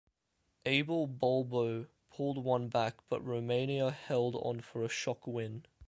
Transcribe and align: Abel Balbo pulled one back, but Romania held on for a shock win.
Abel 0.65 1.05
Balbo 1.05 1.85
pulled 2.09 2.39
one 2.43 2.69
back, 2.69 2.95
but 3.07 3.23
Romania 3.23 3.91
held 3.91 4.35
on 4.37 4.59
for 4.61 4.83
a 4.83 4.89
shock 4.89 5.27
win. 5.27 5.63